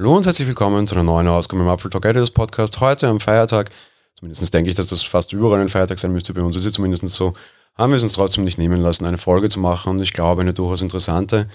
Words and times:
Hallo 0.00 0.16
und 0.16 0.26
herzlich 0.26 0.46
willkommen 0.46 0.86
zu 0.86 0.94
einer 0.94 1.02
neuen 1.02 1.26
Ausgabe 1.26 1.60
im 1.60 1.68
Apfel 1.68 1.90
Talk 1.90 2.04
Editors 2.04 2.30
Podcast. 2.30 2.78
Heute 2.78 3.08
am 3.08 3.18
Feiertag, 3.18 3.70
zumindest 4.14 4.54
denke 4.54 4.70
ich, 4.70 4.76
dass 4.76 4.86
das 4.86 5.02
fast 5.02 5.32
überall 5.32 5.60
ein 5.60 5.68
Feiertag 5.68 5.98
sein 5.98 6.12
müsste, 6.12 6.32
bei 6.32 6.40
uns 6.40 6.54
ist 6.54 6.66
es 6.66 6.72
zumindest 6.72 7.04
so, 7.08 7.34
haben 7.74 7.90
wir 7.90 7.96
es 7.96 8.04
uns 8.04 8.12
trotzdem 8.12 8.44
nicht 8.44 8.58
nehmen 8.58 8.80
lassen, 8.80 9.06
eine 9.06 9.18
Folge 9.18 9.48
zu 9.48 9.58
machen 9.58 9.90
und 9.90 10.00
ich 10.00 10.12
glaube 10.12 10.42
eine 10.42 10.54
durchaus 10.54 10.82
interessante, 10.82 11.48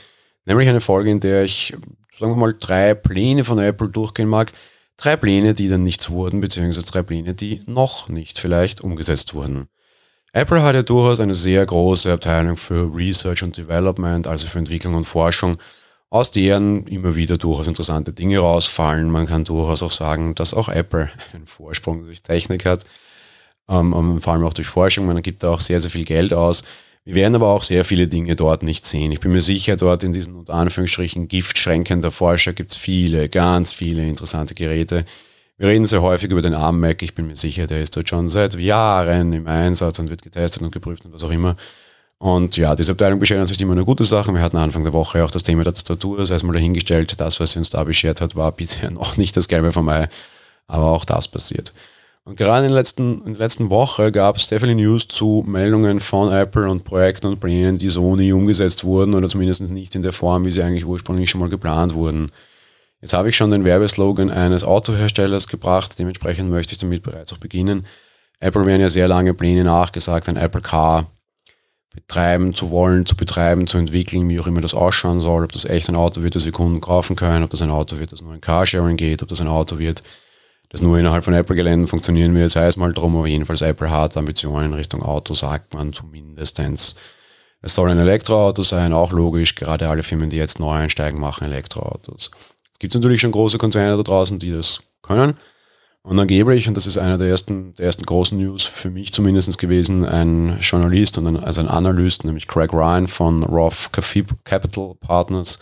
nämlich 0.44 0.68
eine 0.68 0.82
Folge, 0.82 1.10
in 1.10 1.22
der 1.22 1.46
ich, 1.46 1.74
sagen 2.20 2.34
wir 2.34 2.36
mal, 2.36 2.54
drei 2.60 2.96
Pläne 2.96 3.46
von 3.46 3.60
Apple 3.60 3.88
durchgehen 3.88 4.28
mag. 4.28 4.52
Drei 4.98 5.16
Pläne, 5.16 5.54
die 5.54 5.70
dann 5.70 5.86
nichts 5.86 6.10
wurden, 6.10 6.42
beziehungsweise 6.42 6.86
drei 6.86 7.02
Pläne, 7.02 7.36
die 7.36 7.62
noch 7.66 8.10
nicht 8.10 8.40
vielleicht 8.40 8.82
umgesetzt 8.82 9.34
wurden. 9.34 9.70
Apple 10.34 10.62
hat 10.62 10.76
ja 10.76 10.84
durchaus 10.84 11.22
eine 11.22 11.34
sehr 11.34 11.66
große 11.66 12.12
Abteilung 12.12 12.58
für 12.58 12.94
Research 12.94 13.42
und 13.42 13.56
Development, 13.56 14.28
also 14.28 14.48
für 14.48 14.60
Entwicklung 14.60 14.96
und 14.96 15.06
Forschung 15.06 15.58
aus 16.14 16.30
deren 16.30 16.86
immer 16.86 17.16
wieder 17.16 17.40
durchaus 17.40 17.68
interessante 17.68 18.14
Dinge 18.14 18.38
rausfallen. 18.38 19.10
Man 19.10 19.26
kann 19.26 19.46
durchaus 19.46 19.82
auch 19.82 19.90
sagen, 19.90 20.36
dass 20.36 20.54
auch 20.54 20.70
Apple 20.70 21.10
einen 21.34 21.48
Vorsprung 21.48 22.06
durch 22.06 22.22
Technik 22.22 22.66
hat, 22.66 22.86
ähm, 23.68 24.22
vor 24.22 24.34
allem 24.34 24.46
auch 24.46 24.54
durch 24.54 24.68
Forschung. 24.68 25.08
Man 25.08 25.24
gibt 25.24 25.42
da 25.42 25.50
auch 25.50 25.60
sehr, 25.60 25.82
sehr 25.82 25.90
viel 25.90 26.06
Geld 26.06 26.32
aus. 26.32 26.64
Wir 27.04 27.16
werden 27.16 27.34
aber 27.34 27.48
auch 27.48 27.64
sehr 27.64 27.84
viele 27.84 28.08
Dinge 28.08 28.36
dort 28.36 28.62
nicht 28.62 28.86
sehen. 28.86 29.12
Ich 29.12 29.22
bin 29.22 29.32
mir 29.32 29.42
sicher, 29.42 29.76
dort 29.76 30.04
in 30.04 30.14
diesen 30.14 30.36
unter 30.36 30.54
Anführungsstrichen 30.54 31.28
Giftschränken 31.28 32.02
der 32.02 32.12
Forscher 32.12 32.54
gibt 32.54 32.70
es 32.70 32.78
viele, 32.78 33.28
ganz 33.28 33.74
viele 33.74 34.08
interessante 34.08 34.54
Geräte. 34.54 35.06
Wir 35.58 35.70
reden 35.70 35.86
sehr 35.86 36.04
häufig 36.04 36.30
über 36.30 36.44
den 36.44 36.54
ARM 36.54 36.80
Mac. 36.80 37.02
Ich 37.02 37.16
bin 37.16 37.26
mir 37.26 37.36
sicher, 37.36 37.66
der 37.66 37.82
ist 37.82 37.98
dort 37.98 38.08
schon 38.08 38.28
seit 38.28 38.54
Jahren 38.54 39.34
im 39.34 39.48
Einsatz 39.48 39.98
und 39.98 40.12
wird 40.12 40.22
getestet 40.22 40.62
und 40.62 40.72
geprüft 40.72 41.06
und 41.06 41.14
was 41.14 41.24
auch 41.24 41.32
immer. 41.32 41.56
Und 42.24 42.56
ja, 42.56 42.74
diese 42.74 42.94
Abteilung 42.94 43.20
beschert 43.20 43.42
an 43.42 43.46
sich 43.46 43.60
immer 43.60 43.74
eine 43.74 43.84
gute 43.84 44.06
Sache. 44.06 44.34
Wir 44.34 44.40
hatten 44.40 44.56
Anfang 44.56 44.86
der 44.86 44.94
Woche 44.94 45.26
auch 45.26 45.30
das 45.30 45.44
Thema 45.44 45.66
der 45.66 45.74
Tastatur, 45.74 46.20
das 46.20 46.32
heißt 46.32 46.46
mal 46.46 46.54
dahingestellt. 46.54 47.20
Das, 47.20 47.42
was 47.42 47.52
sie 47.52 47.60
uns 47.60 47.70
da 47.70 47.84
beschert 47.84 48.22
hat, 48.22 48.38
war 48.38 48.54
bisher 48.54 48.90
noch 48.92 49.18
nicht 49.18 49.36
das 49.36 49.50
Gelbe 49.50 49.74
vom 49.74 49.90
Ei, 49.90 50.08
aber 50.68 50.86
auch 50.86 51.04
das 51.04 51.28
passiert. 51.28 51.74
Und 52.24 52.38
gerade 52.38 52.66
in 52.66 52.72
der 52.72 52.80
letzten, 52.80 53.26
in 53.26 53.34
der 53.34 53.40
letzten 53.40 53.70
Woche 53.70 54.14
gab 54.14 54.38
es 54.38 54.46
viele 54.46 54.74
News 54.74 55.10
zu 55.10 55.44
Meldungen 55.46 56.00
von 56.00 56.32
Apple 56.32 56.70
und 56.70 56.86
Projekten 56.86 57.28
und 57.28 57.42
Plänen, 57.42 57.78
die 57.78 57.90
so 57.90 58.16
nie 58.16 58.32
umgesetzt 58.32 58.86
wurden 58.86 59.16
oder 59.16 59.28
zumindest 59.28 59.70
nicht 59.70 59.94
in 59.94 60.02
der 60.02 60.14
Form, 60.14 60.46
wie 60.46 60.52
sie 60.52 60.64
eigentlich 60.64 60.86
ursprünglich 60.86 61.30
schon 61.30 61.42
mal 61.42 61.50
geplant 61.50 61.94
wurden. 61.94 62.32
Jetzt 63.02 63.12
habe 63.12 63.28
ich 63.28 63.36
schon 63.36 63.52
den 63.52 63.66
Werbeslogan 63.66 64.30
eines 64.30 64.64
Autoherstellers 64.64 65.50
gebracht, 65.50 66.00
dementsprechend 66.00 66.50
möchte 66.50 66.72
ich 66.72 66.80
damit 66.80 67.04
bereits 67.04 67.34
auch 67.34 67.38
beginnen. 67.40 67.86
Apple 68.40 68.66
werden 68.66 68.80
ja 68.80 68.90
sehr 68.90 69.10
lange 69.10 69.34
Pläne 69.34 69.66
nachgesagt, 69.66 70.30
ein 70.30 70.38
Apple 70.38 70.62
Car 70.62 71.08
betreiben 71.94 72.54
zu 72.54 72.72
wollen, 72.72 73.06
zu 73.06 73.16
betreiben, 73.16 73.68
zu 73.68 73.78
entwickeln, 73.78 74.30
wie 74.30 74.40
auch 74.40 74.48
immer 74.48 74.62
das 74.62 74.74
ausschauen 74.74 75.22
soll, 75.22 75.44
ob 75.44 75.52
das 75.52 75.66
echt 75.66 75.90
ein 75.90 75.96
Auto 75.96 76.24
wird, 76.24 76.36
das 76.36 76.46
wir 76.46 76.52
Kunden 76.52 76.82
kaufen 76.82 77.16
können, 77.16 77.44
ob 77.44 77.52
das 77.52 77.62
ein 77.62 77.70
Auto 77.70 78.00
wird, 78.00 78.12
das 78.12 78.22
nur 78.22 78.34
in 78.34 78.42
Carsharing 78.42 78.98
geht, 78.98 79.22
ob 79.22 79.30
das 79.30 79.42
ein 79.42 79.48
Auto 79.48 79.78
wird, 79.78 80.04
das 80.70 80.82
nur 80.82 80.98
innerhalb 80.98 81.24
von 81.24 81.36
Apple-Geländen 81.36 81.88
funktionieren 81.88 82.34
wird, 82.34 82.50
sei 82.50 82.66
es 82.66 82.78
mal 82.78 82.92
drum, 82.94 83.16
aber 83.16 83.28
jedenfalls 83.28 83.62
Apple 83.62 83.92
hat 83.92 84.18
Ambitionen 84.18 84.66
in 84.66 84.74
Richtung 84.74 85.04
Auto, 85.04 85.36
sagt 85.36 85.76
man 85.76 85.94
zumindestens. 85.94 86.96
Es 87.62 87.76
soll 87.76 87.92
ein 87.92 88.00
Elektroauto 88.00 88.64
sein, 88.64 88.92
auch 88.92 89.12
logisch, 89.12 89.54
gerade 89.56 89.88
alle 89.88 90.04
Firmen, 90.04 90.32
die 90.32 90.38
jetzt 90.38 90.60
neu 90.60 90.74
einsteigen, 90.74 91.22
machen 91.22 91.46
Elektroautos. 91.46 92.32
Es 92.72 92.80
gibt 92.80 92.94
natürlich 92.96 93.22
schon 93.22 93.32
große 93.32 93.60
Konzerne 93.60 93.96
da 93.96 94.04
draußen, 94.04 94.40
die 94.40 94.52
das 94.52 94.82
können. 95.04 95.38
Und 96.06 96.20
angeblich, 96.20 96.68
und 96.68 96.76
das 96.76 96.86
ist 96.86 96.98
einer 96.98 97.18
der 97.18 97.30
ersten, 97.30 97.74
der 97.76 97.86
ersten 97.86 98.06
großen 98.06 98.38
News 98.38 98.64
für 98.64 98.90
mich 98.90 99.14
zumindest 99.14 99.58
gewesen, 99.58 100.06
ein 100.06 100.60
Journalist 100.60 101.18
und 101.18 101.28
ein, 101.28 101.42
also 101.42 101.62
ein 101.62 101.70
Analyst, 101.70 102.26
nämlich 102.26 102.48
Craig 102.48 102.74
Ryan 102.74 103.08
von 103.08 103.42
Roth 103.44 103.90
Capital 104.44 104.96
Partners, 105.00 105.60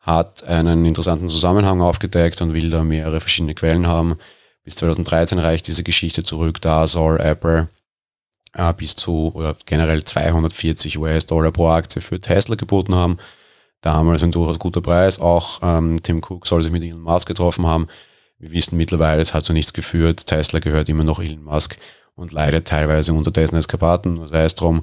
hat 0.00 0.44
einen 0.44 0.84
interessanten 0.84 1.28
Zusammenhang 1.28 1.80
aufgedeckt 1.80 2.42
und 2.42 2.52
will 2.52 2.68
da 2.68 2.84
mehrere 2.84 3.20
verschiedene 3.20 3.54
Quellen 3.54 3.86
haben. 3.86 4.18
Bis 4.64 4.76
2013 4.76 5.38
reicht 5.38 5.66
diese 5.66 5.82
Geschichte 5.82 6.22
zurück, 6.22 6.60
da 6.60 6.86
soll 6.86 7.18
Apple 7.18 7.68
äh, 8.52 8.74
bis 8.74 8.96
zu 8.96 9.32
oder 9.34 9.56
generell 9.64 10.04
240 10.04 10.98
US-Dollar 10.98 11.52
pro 11.52 11.68
Aktie 11.68 12.02
für 12.02 12.20
Tesla 12.20 12.54
geboten 12.54 12.94
haben. 12.94 13.16
Damals 13.80 14.22
ein 14.22 14.32
durchaus 14.32 14.58
guter 14.58 14.82
Preis. 14.82 15.18
Auch 15.20 15.60
ähm, 15.62 16.02
Tim 16.02 16.18
Cook 16.18 16.46
soll 16.46 16.62
sich 16.62 16.70
mit 16.70 16.82
Elon 16.82 17.00
Musk 17.00 17.26
getroffen 17.28 17.66
haben. 17.66 17.88
Wir 18.40 18.52
wissen 18.52 18.78
mittlerweile, 18.78 19.20
es 19.20 19.34
hat 19.34 19.44
zu 19.44 19.52
nichts 19.52 19.74
geführt. 19.74 20.26
Tesla 20.26 20.60
gehört 20.60 20.88
immer 20.88 21.04
noch 21.04 21.20
Elon 21.20 21.44
Musk 21.44 21.76
und 22.16 22.32
leidet 22.32 22.66
teilweise 22.66 23.12
unter 23.12 23.30
dessen 23.30 23.56
Eskapaden. 23.56 24.14
Nur 24.14 24.28
sei 24.28 24.44
es 24.44 24.54
drum, 24.54 24.82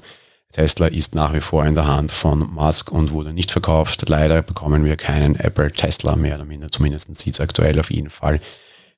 Tesla 0.52 0.86
ist 0.86 1.16
nach 1.16 1.34
wie 1.34 1.42
vor 1.42 1.66
in 1.66 1.74
der 1.74 1.88
Hand 1.88 2.12
von 2.12 2.40
Musk 2.40 2.92
und 2.92 3.12
wurde 3.12 3.34
nicht 3.34 3.50
verkauft. 3.50 4.08
Leider 4.08 4.44
bekommen 4.44 4.86
wir 4.86 4.96
keinen 4.96 5.36
Apple 5.36 5.72
Tesla 5.72 6.16
mehr 6.16 6.36
oder 6.36 6.46
minder. 6.46 6.68
Zumindest 6.70 7.14
sieht 7.16 7.34
es 7.34 7.42
aktuell 7.42 7.80
auf 7.80 7.90
jeden 7.90 8.12
Fall 8.12 8.40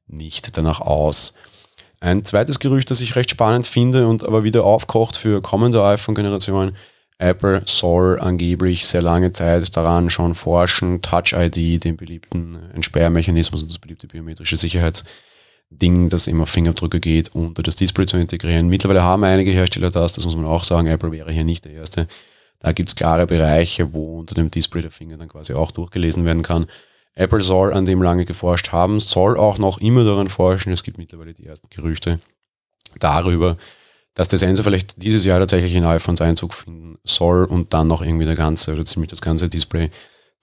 nicht 0.08 0.58
danach 0.58 0.82
aus. 0.82 1.36
Ein 2.02 2.26
zweites 2.26 2.60
Gerücht, 2.60 2.92
das 2.92 3.00
ich 3.00 3.16
recht 3.16 3.32
spannend 3.32 3.66
finde 3.66 4.08
und 4.08 4.26
aber 4.26 4.44
wieder 4.44 4.66
aufkocht 4.66 5.16
für 5.16 5.42
kommende 5.42 5.84
iPhone-Generationen, 5.84 6.76
Apple 7.20 7.62
soll 7.66 8.18
angeblich 8.20 8.88
sehr 8.88 9.02
lange 9.02 9.34
Zeit 9.34 9.76
daran 9.76 10.10
schon 10.10 10.36
forschen, 10.36 11.02
Touch 11.02 11.34
ID, 11.34 11.84
den 11.84 11.98
beliebten 11.98 12.58
Entsperrmechanismus 12.74 13.62
und 13.62 13.70
das 13.70 13.78
beliebte 13.78 14.08
biometrische 14.08 14.56
Sicherheitsding, 14.56 16.08
das 16.08 16.28
immer 16.28 16.48
Fingerabdrücke 16.48 17.02
geht, 17.02 17.36
unter 17.36 17.62
das 17.62 17.76
Display 17.76 18.06
zu 18.06 18.18
integrieren. 18.18 18.70
Mittlerweile 18.70 19.04
haben 19.04 19.26
einige 19.26 19.52
Hersteller 19.52 19.92
das, 19.92 20.14
das 20.14 20.26
muss 20.26 20.38
man 20.38 20.46
auch 20.46 20.64
sagen. 20.64 20.88
Apple 20.88 21.12
wäre 21.12 21.30
hier 21.30 21.44
nicht 21.44 21.66
der 21.66 21.74
erste. 21.74 22.08
Da 22.60 22.72
gibt 22.72 22.90
es 22.90 22.96
klare 22.96 23.28
Bereiche, 23.28 23.94
wo 23.94 24.20
unter 24.20 24.36
dem 24.36 24.50
Display 24.50 24.82
der 24.82 24.92
Finger 24.92 25.18
dann 25.18 25.28
quasi 25.28 25.54
auch 25.54 25.72
durchgelesen 25.72 26.24
werden 26.24 26.42
kann. 26.42 26.68
Apple 27.16 27.42
soll 27.42 27.74
an 27.74 27.84
dem 27.84 28.02
lange 28.02 28.24
geforscht 28.24 28.72
haben, 28.72 29.02
soll 29.02 29.38
auch 29.38 29.58
noch 29.58 29.82
immer 29.82 30.06
daran 30.06 30.30
forschen. 30.30 30.72
Es 30.72 30.84
gibt 30.84 30.98
mittlerweile 30.98 31.34
die 31.34 31.46
ersten 31.46 31.68
Gerüchte 31.70 32.22
darüber, 32.98 33.58
dass 34.20 34.28
der 34.28 34.38
Sensor 34.38 34.66
vielleicht 34.66 35.02
dieses 35.02 35.24
Jahr 35.24 35.40
tatsächlich 35.40 35.74
in 35.76 35.86
iPhones 35.86 36.20
Einzug 36.20 36.54
finden 36.54 36.98
soll 37.06 37.46
und 37.46 37.74
dann 37.74 37.88
noch 37.88 38.02
irgendwie 38.02 38.26
der 38.26 38.36
ganze 38.36 38.74
oder 38.74 38.84
ziemlich 38.84 39.10
das 39.10 39.22
ganze 39.22 39.48
Display 39.48 39.92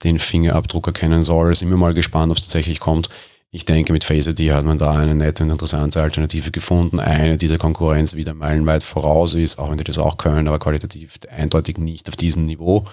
den 0.02 0.18
Fingerabdruck 0.18 0.86
erkennen 0.86 1.22
soll. 1.22 1.54
Sind 1.54 1.68
wir 1.68 1.76
mal 1.76 1.92
gespannt, 1.92 2.30
ob 2.30 2.38
es 2.38 2.44
tatsächlich 2.44 2.80
kommt. 2.80 3.10
Ich 3.50 3.66
denke, 3.66 3.92
mit 3.92 4.02
Face 4.02 4.28
ID 4.28 4.52
hat 4.52 4.64
man 4.64 4.78
da 4.78 4.92
eine 4.94 5.14
nette 5.14 5.42
und 5.42 5.50
interessante 5.50 6.00
Alternative 6.00 6.50
gefunden. 6.52 7.00
Eine, 7.00 7.36
die 7.36 7.48
der 7.48 7.58
Konkurrenz 7.58 8.16
wieder 8.16 8.32
meilenweit 8.32 8.82
voraus 8.82 9.34
ist, 9.34 9.58
auch 9.58 9.70
wenn 9.70 9.76
die 9.76 9.84
das 9.84 9.98
auch 9.98 10.16
können, 10.16 10.48
aber 10.48 10.58
qualitativ 10.58 11.18
eindeutig 11.30 11.76
nicht 11.76 12.08
auf 12.08 12.16
diesem 12.16 12.46
Niveau. 12.46 12.86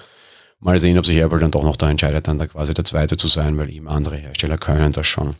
Mal 0.60 0.82
sehen, 0.82 0.98
ob 0.98 1.06
sich 1.06 1.16
Apple 1.16 1.40
dann 1.40 1.52
doch 1.52 1.64
noch 1.64 1.78
da 1.78 1.90
entscheidet, 1.90 2.28
dann 2.28 2.40
da 2.40 2.48
quasi 2.48 2.74
der 2.74 2.84
zweite 2.84 3.16
zu 3.16 3.30
sein, 3.30 3.58
weil 3.58 3.70
eben 3.70 3.88
andere 3.88 4.18
Hersteller 4.18 4.58
können 4.58 4.92
das 4.92 5.08
schon. 5.08 5.36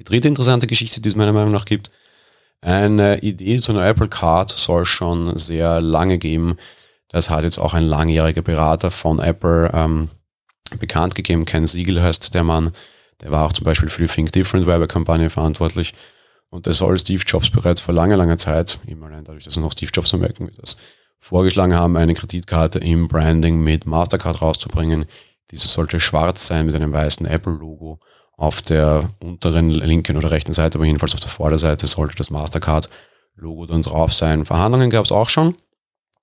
Die 0.00 0.04
dritte 0.04 0.26
interessante 0.26 0.66
Geschichte, 0.66 1.00
die 1.00 1.08
es 1.08 1.14
meiner 1.14 1.32
Meinung 1.32 1.52
nach 1.52 1.64
gibt, 1.64 1.92
eine 2.64 3.20
Idee 3.20 3.60
zu 3.60 3.72
einer 3.72 3.86
Apple 3.86 4.08
Card 4.08 4.50
soll 4.50 4.86
schon 4.86 5.36
sehr 5.36 5.80
lange 5.80 6.18
geben. 6.18 6.56
Das 7.08 7.30
hat 7.30 7.44
jetzt 7.44 7.58
auch 7.58 7.74
ein 7.74 7.84
langjähriger 7.84 8.42
Berater 8.42 8.90
von 8.90 9.18
Apple 9.18 9.70
ähm, 9.74 10.08
bekannt 10.78 11.14
gegeben. 11.14 11.44
Ken 11.44 11.66
Siegel 11.66 12.02
heißt 12.02 12.34
der 12.34 12.42
Mann. 12.42 12.72
Der 13.20 13.30
war 13.30 13.44
auch 13.44 13.52
zum 13.52 13.64
Beispiel 13.64 13.88
für 13.88 14.02
die 14.02 14.12
Think 14.12 14.32
Different 14.32 14.66
Werbekampagne 14.66 15.30
verantwortlich. 15.30 15.92
Und 16.50 16.66
das 16.66 16.78
soll 16.78 16.98
Steve 16.98 17.22
Jobs 17.26 17.50
bereits 17.50 17.80
vor 17.80 17.94
langer, 17.94 18.16
langer 18.16 18.38
Zeit, 18.38 18.78
immer 18.86 19.06
allein 19.06 19.24
dadurch, 19.24 19.44
dass 19.44 19.56
er 19.56 19.62
noch 19.62 19.72
Steve 19.72 19.90
Jobs 19.92 20.10
vermerken 20.10 20.46
wird, 20.46 20.62
das 20.62 20.76
vorgeschlagen 21.18 21.74
haben, 21.74 21.96
eine 21.96 22.14
Kreditkarte 22.14 22.78
im 22.78 23.08
Branding 23.08 23.60
mit 23.60 23.86
Mastercard 23.86 24.40
rauszubringen. 24.40 25.06
Diese 25.50 25.66
sollte 25.68 26.00
schwarz 26.00 26.46
sein 26.46 26.66
mit 26.66 26.74
einem 26.74 26.92
weißen 26.92 27.26
Apple-Logo 27.26 28.00
auf 28.36 28.62
der 28.62 29.08
unteren 29.20 29.70
linken 29.70 30.16
oder 30.16 30.30
rechten 30.30 30.52
Seite, 30.52 30.78
aber 30.78 30.86
jedenfalls 30.86 31.14
auf 31.14 31.20
der 31.20 31.30
Vorderseite 31.30 31.86
sollte 31.86 32.16
das 32.16 32.30
Mastercard-Logo 32.30 33.66
dann 33.66 33.82
drauf 33.82 34.12
sein. 34.12 34.44
Verhandlungen 34.44 34.90
gab 34.90 35.04
es 35.04 35.12
auch 35.12 35.28
schon, 35.28 35.56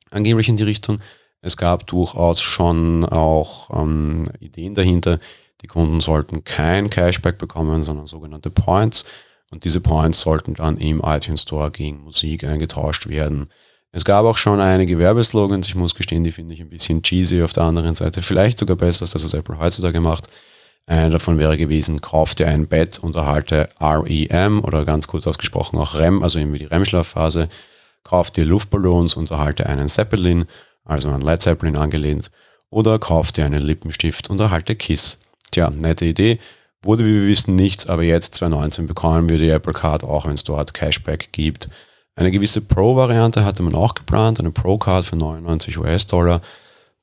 angeblich 0.09 0.49
in 0.49 0.57
die 0.57 0.63
Richtung. 0.63 0.99
Es 1.41 1.57
gab 1.57 1.87
durchaus 1.87 2.41
schon 2.41 3.05
auch 3.05 3.69
ähm, 3.75 4.29
Ideen 4.39 4.73
dahinter. 4.73 5.19
Die 5.61 5.67
Kunden 5.67 6.01
sollten 6.01 6.43
kein 6.43 6.89
Cashback 6.89 7.37
bekommen, 7.37 7.83
sondern 7.83 8.07
sogenannte 8.07 8.49
Points. 8.49 9.05
Und 9.51 9.65
diese 9.65 9.81
Points 9.81 10.21
sollten 10.21 10.53
dann 10.53 10.77
im 10.77 11.01
iTunes 11.03 11.43
Store 11.43 11.71
gegen 11.71 12.03
Musik 12.03 12.43
eingetauscht 12.43 13.07
werden. 13.07 13.49
Es 13.91 14.05
gab 14.05 14.25
auch 14.25 14.37
schon 14.37 14.61
einige 14.61 14.97
Werbeslogans. 14.97 15.67
Ich 15.67 15.75
muss 15.75 15.95
gestehen, 15.95 16.23
die 16.23 16.31
finde 16.31 16.53
ich 16.53 16.61
ein 16.61 16.69
bisschen 16.69 17.03
cheesy 17.03 17.43
auf 17.43 17.51
der 17.53 17.63
anderen 17.63 17.93
Seite. 17.93 18.21
Vielleicht 18.21 18.57
sogar 18.57 18.77
besser, 18.77 19.03
als 19.03 19.11
das 19.11 19.25
was 19.25 19.33
Apple 19.33 19.59
heutzutage 19.59 19.99
macht. 19.99 20.29
Einer 20.91 21.09
davon 21.09 21.39
wäre 21.39 21.55
gewesen, 21.55 22.01
kauf 22.01 22.35
dir 22.35 22.49
ein 22.49 22.67
Bett 22.67 22.99
und 22.99 23.15
erhalte 23.15 23.69
REM 23.79 24.61
oder 24.61 24.83
ganz 24.83 25.07
kurz 25.07 25.25
ausgesprochen 25.25 25.79
auch 25.79 25.95
REM, 25.95 26.21
also 26.21 26.37
irgendwie 26.37 26.59
die 26.59 26.65
REM-Schlafphase. 26.65 27.47
Kauf 28.03 28.29
dir 28.29 28.43
Luftballons 28.43 29.15
und 29.15 29.31
erhalte 29.31 29.67
einen 29.67 29.87
Zeppelin, 29.87 30.47
also 30.83 31.07
an 31.07 31.21
Led 31.21 31.41
Zeppelin 31.41 31.77
angelehnt. 31.77 32.29
Oder 32.69 32.99
kauf 32.99 33.31
dir 33.31 33.45
einen 33.45 33.61
Lippenstift 33.61 34.29
und 34.29 34.41
erhalte 34.41 34.75
Kiss. 34.75 35.21
Tja, 35.51 35.69
nette 35.69 36.03
Idee. 36.03 36.39
Wurde, 36.81 37.05
wie 37.05 37.21
wir 37.21 37.27
wissen, 37.27 37.55
nichts, 37.55 37.87
aber 37.87 38.03
jetzt 38.03 38.35
2019 38.35 38.87
bekommen 38.87 39.29
wir 39.29 39.37
die 39.37 39.49
Apple 39.49 39.71
Card, 39.71 40.03
auch 40.03 40.25
wenn 40.25 40.33
es 40.33 40.43
dort 40.43 40.73
Cashback 40.73 41.31
gibt. 41.31 41.69
Eine 42.17 42.31
gewisse 42.31 42.59
Pro-Variante 42.59 43.45
hatte 43.45 43.63
man 43.63 43.75
auch 43.75 43.93
geplant, 43.93 44.41
eine 44.41 44.51
Pro-Card 44.51 45.05
für 45.05 45.15
99 45.15 45.77
US-Dollar. 45.77 46.41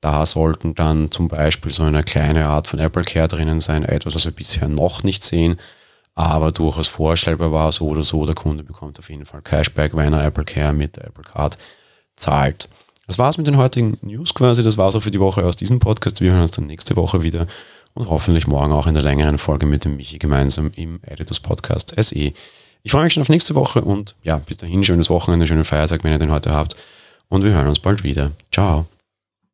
Da 0.01 0.27
sollten 0.27 0.75
dann 0.75 1.11
zum 1.11 1.29
Beispiel 1.29 1.73
so 1.73 1.83
eine 1.83 2.05
kleine 2.05 2.47
Art 2.47 2.69
von 2.69 2.79
Apple 2.79 3.05
Care 3.05 3.29
drinnen 3.29 3.61
sein, 3.61 3.85
etwas, 3.85 4.15
was 4.15 4.25
wir 4.25 4.33
bisher 4.33 4.69
noch 4.69 5.03
nicht 5.03 5.25
sehen, 5.25 5.59
aber 6.15 6.53
durchaus 6.53 6.87
vorstellbar 6.87 7.53
war, 7.53 7.73
so 7.73 7.87
oder 7.89 8.05
so, 8.05 8.25
der 8.25 8.35
Kunde 8.35 8.63
bekommt 8.63 8.99
auf 8.99 9.11
jeden 9.11 9.27
Fall 9.27 9.43
Cashback, 9.43 9.97
wenn 9.97 10.13
er 10.13 10.25
Apple 10.25 10.45
Care 10.45 10.73
mit 10.73 10.97
der 10.97 11.07
Apple 11.07 11.25
Card 11.25 11.59
zahlt. 12.17 12.69
Das 13.07 13.19
war's 13.19 13.39
mit 13.39 13.47
den 13.47 13.57
heutigen 13.57 13.97
News 14.03 14.35
quasi, 14.35 14.63
das 14.63 14.77
war's 14.77 14.95
auch 14.95 15.03
für 15.03 15.11
die 15.11 15.21
Woche 15.21 15.45
aus 15.45 15.57
diesem 15.57 15.81
Podcast. 15.81 16.21
Wir 16.21 16.33
hören 16.33 16.43
uns 16.43 16.51
dann 16.51 16.67
nächste 16.67 16.95
Woche 16.95 17.23
wieder 17.23 17.47
und 17.95 18.09
hoffentlich 18.09 18.47
morgen 18.47 18.73
auch 18.73 18.87
in 18.87 18.95
der 18.95 19.03
längeren 19.03 19.39
Folge 19.39 19.67
mit 19.67 19.85
dem 19.85 19.97
Michi 19.97 20.19
gemeinsam 20.19 20.71
im 20.77 21.01
Editors 21.07 21.41
Podcast 21.41 21.95
SE. 21.97 22.33
Ich 22.83 22.93
freue 22.93 23.05
mich 23.05 23.15
schon 23.15 23.23
auf 23.23 23.29
nächste 23.29 23.55
Woche 23.55 23.81
und 23.81 24.15
ja, 24.23 24.39
bis 24.39 24.59
dahin 24.59 24.85
schönes 24.85 25.11
Wochenende, 25.11 25.47
schönen 25.47 25.65
Feiertag, 25.65 26.05
wenn 26.05 26.13
ihr 26.13 26.19
den 26.19 26.31
heute 26.31 26.53
habt 26.53 26.77
und 27.29 27.43
wir 27.43 27.53
hören 27.53 27.69
uns 27.69 27.81
bald 27.81 28.05
wieder. 28.05 28.31
Ciao. 28.53 28.87